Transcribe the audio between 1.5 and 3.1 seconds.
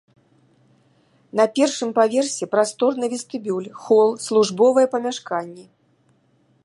першым паверсе прасторны